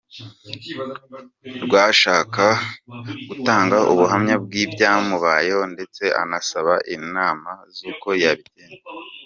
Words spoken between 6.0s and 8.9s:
anasaba inama z’uko yabigenza.